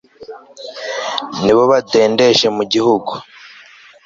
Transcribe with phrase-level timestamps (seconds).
[1.43, 3.11] nibo badendeje mu gihugu